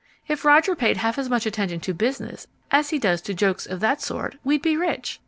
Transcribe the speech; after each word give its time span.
If 0.27 0.43
Roger 0.43 0.75
paid 0.75 0.97
half 0.97 1.19
as 1.19 1.29
much 1.29 1.45
attention 1.45 1.79
to 1.81 1.93
business 1.93 2.47
as 2.71 2.89
he 2.89 2.97
does 2.97 3.21
to 3.21 3.35
jokes 3.35 3.67
of 3.67 3.81
that 3.81 4.01
sort, 4.01 4.35
we'd 4.43 4.63
be 4.63 4.75
rich. 4.75 5.19